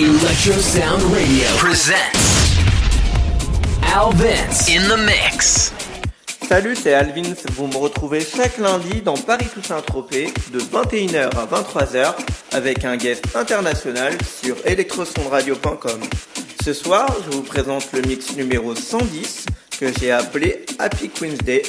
Electro 0.00 0.52
Sound 0.52 1.02
Radio 1.12 1.48
presents 1.56 2.54
Alvin's 3.82 4.68
in 4.68 4.88
the 4.88 4.96
Mix. 4.96 5.72
Salut, 6.48 6.76
c'est 6.76 6.94
Alvins. 6.94 7.34
Vous 7.56 7.66
me 7.66 7.76
retrouvez 7.76 8.20
chaque 8.20 8.58
lundi 8.58 9.02
dans 9.02 9.16
Paris 9.16 9.48
Toussaint 9.52 9.80
Tropez 9.80 10.32
de 10.52 10.60
21h 10.60 11.30
à 11.36 11.46
23h 11.46 12.14
avec 12.52 12.84
un 12.84 12.96
guest 12.96 13.24
international 13.34 14.12
sur 14.40 14.56
electrosondradio.com. 14.64 16.00
Ce 16.62 16.72
soir, 16.72 17.12
je 17.26 17.36
vous 17.36 17.42
présente 17.42 17.92
le 17.92 18.02
mix 18.02 18.36
numéro 18.36 18.76
110 18.76 19.46
que 19.80 19.86
j'ai 19.98 20.12
appelé 20.12 20.64
Happy 20.78 21.10
Queen's 21.10 21.38
Day 21.38 21.64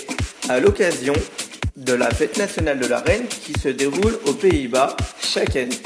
à 0.50 0.60
l'occasion 0.60 1.16
de 1.78 1.94
la 1.94 2.12
fête 2.12 2.38
nationale 2.38 2.78
de 2.78 2.86
la 2.86 3.00
reine 3.00 3.26
qui 3.26 3.60
se 3.60 3.70
déroule 3.70 4.20
aux 4.28 4.34
Pays-Bas 4.34 4.96
chaque 5.20 5.56
année. 5.56 5.82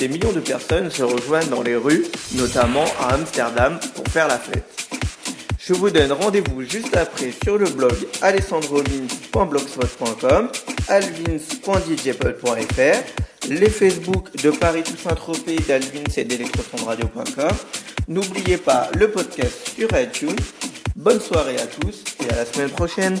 Des 0.00 0.08
millions 0.08 0.32
de 0.32 0.40
personnes 0.40 0.90
se 0.90 1.02
rejoignent 1.02 1.50
dans 1.50 1.62
les 1.62 1.76
rues, 1.76 2.06
notamment 2.32 2.86
à 2.98 3.12
Amsterdam, 3.12 3.78
pour 3.94 4.08
faire 4.08 4.28
la 4.28 4.38
fête. 4.38 4.64
Je 5.58 5.74
vous 5.74 5.90
donne 5.90 6.12
rendez-vous 6.12 6.62
juste 6.62 6.96
après 6.96 7.34
sur 7.44 7.58
le 7.58 7.68
blog 7.68 7.92
alessandrovins.blogspot.com, 8.22 10.48
alvins.djpod.fr, 10.88 13.50
les 13.50 13.68
Facebook 13.68 14.34
de 14.42 14.50
Paris 14.50 14.84
Toussaint 14.84 15.14
Tropez, 15.14 15.56
d'Alvins 15.68 16.16
et 16.16 16.24
d'Electrosondradio.com. 16.24 17.52
N'oubliez 18.08 18.56
pas 18.56 18.88
le 18.98 19.10
podcast 19.10 19.72
sur 19.76 19.90
iTunes. 20.00 20.40
Bonne 20.96 21.20
soirée 21.20 21.58
à 21.58 21.66
tous 21.66 22.04
et 22.24 22.30
à 22.32 22.36
la 22.36 22.46
semaine 22.46 22.70
prochaine. 22.70 23.20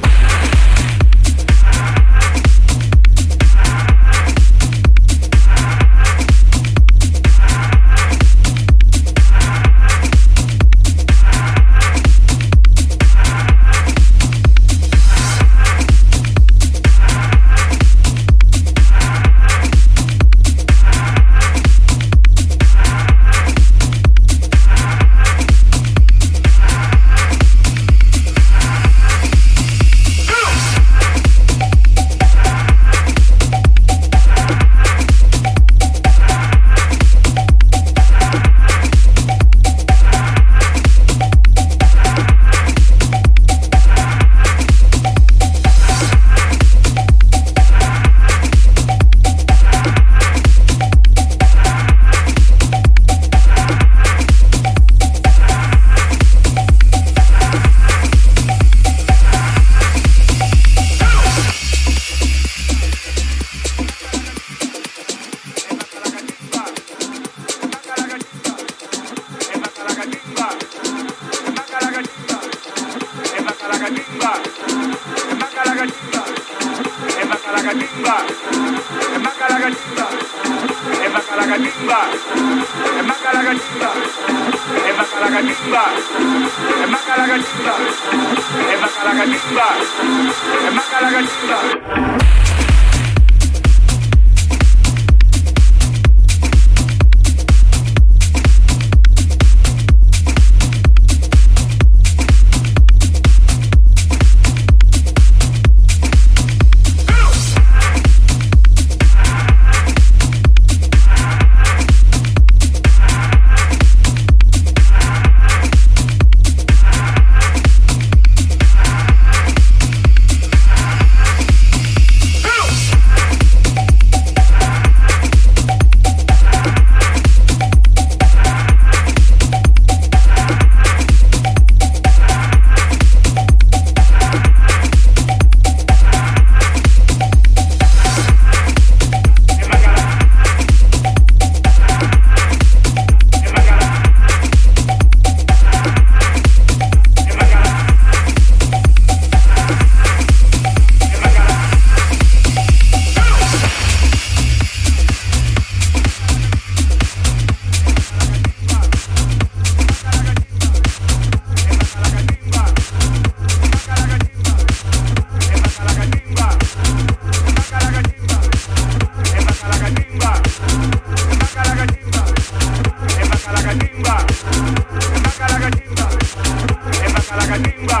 remember. 177.63 178.00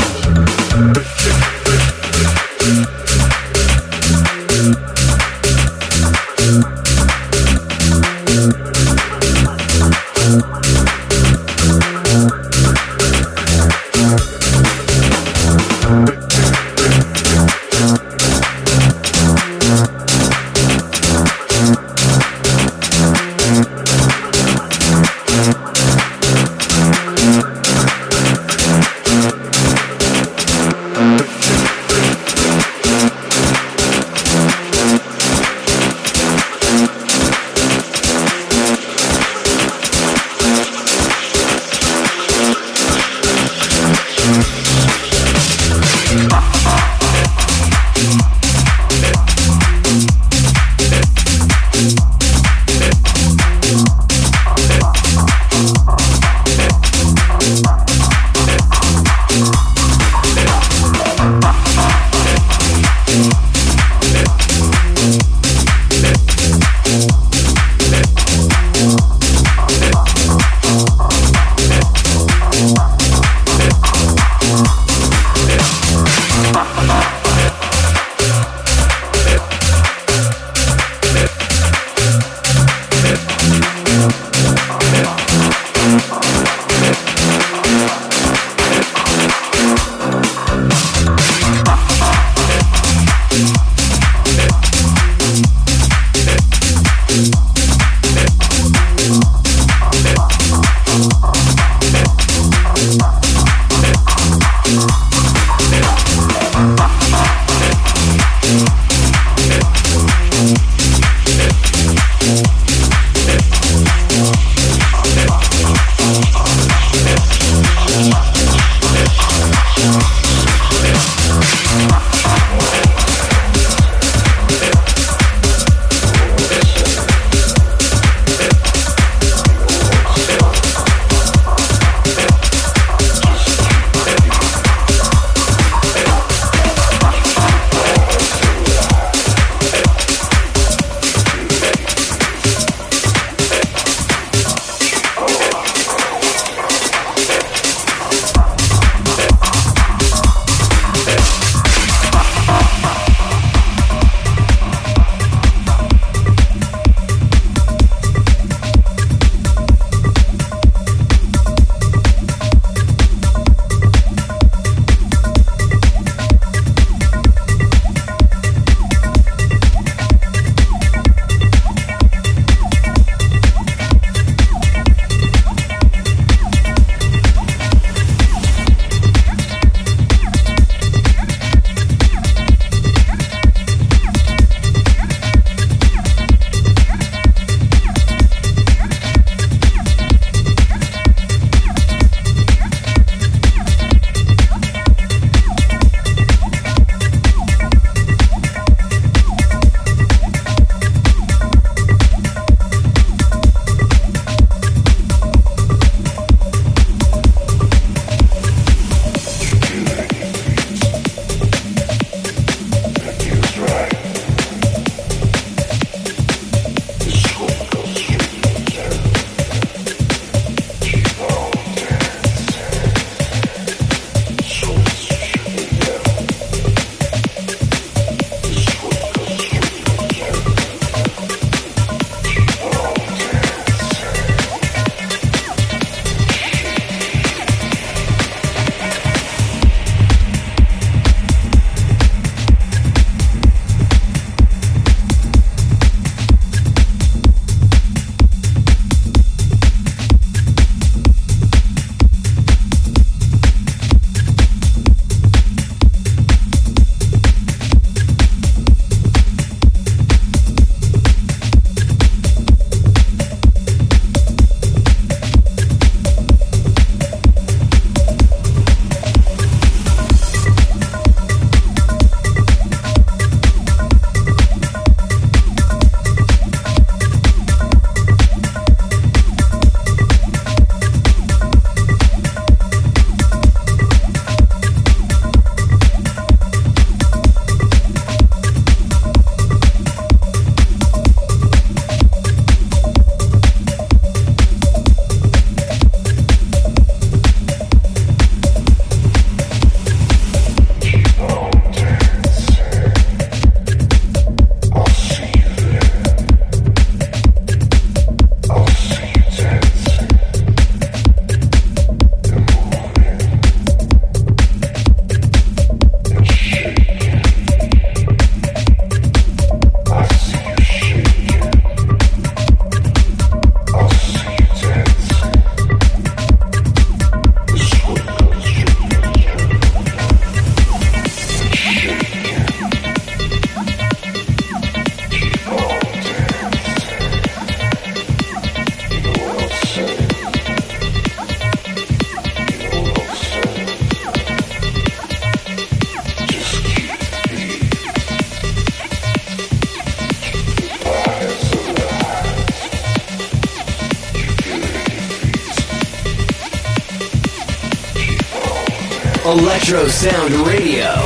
Electro 359.71 359.87
Sound 359.89 360.35
Radio. 360.45 361.00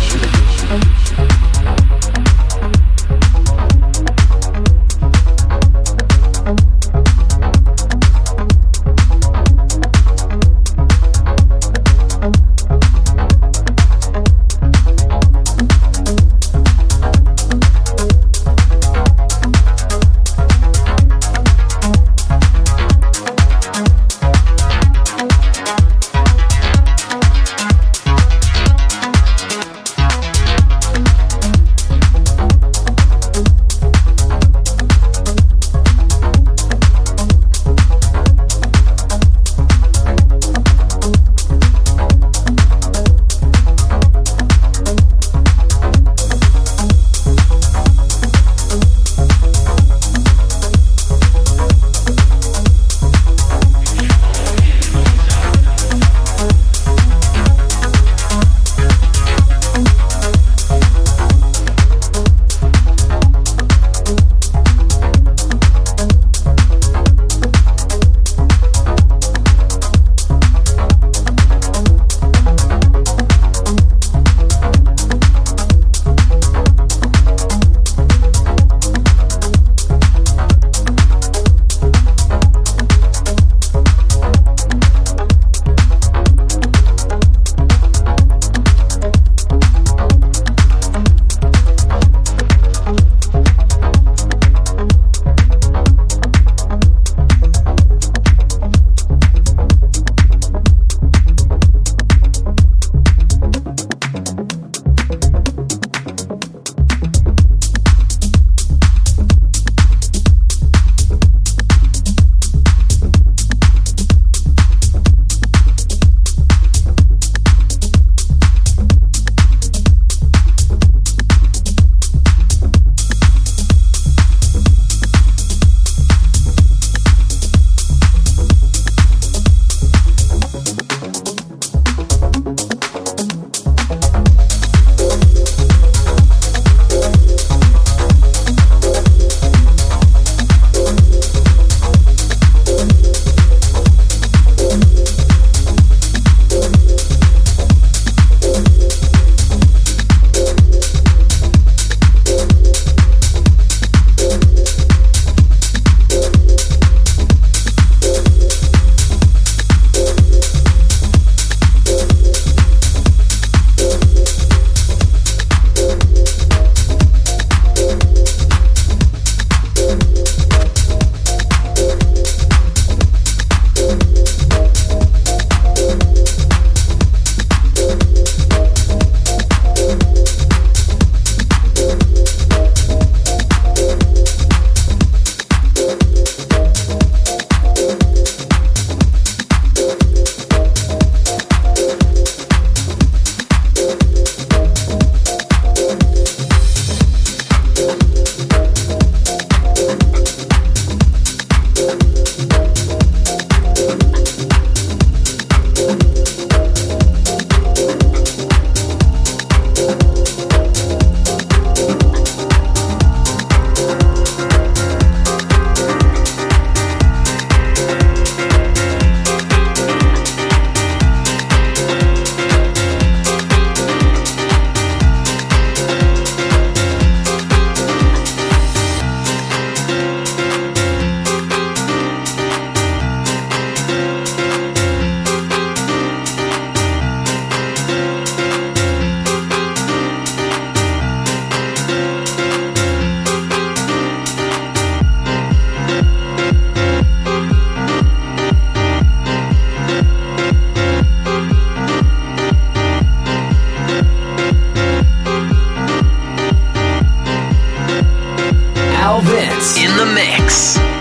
Vince 259.22 259.76
in 259.76 259.94
the 259.96 260.06
mix. 260.06 260.99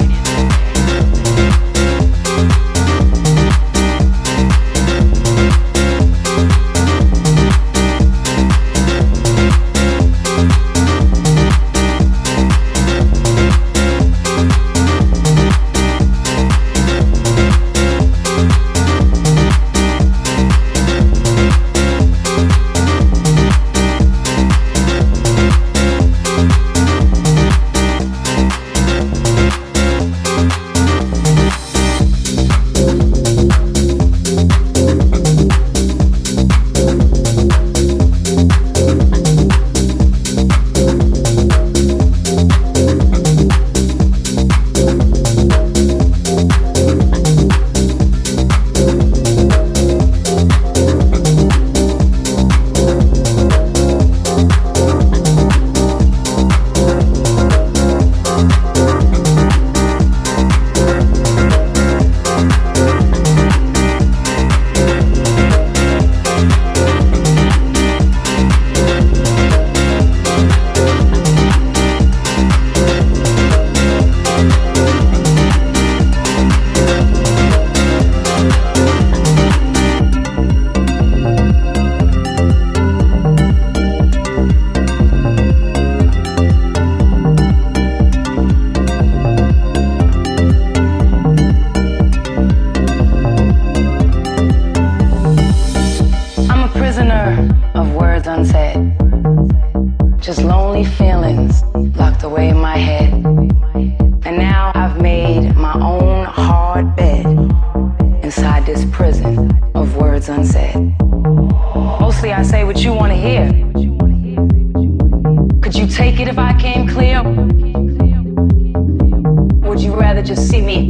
Paris 120.30 120.48
to 120.48 120.48
Saint-Tropez 120.48 120.89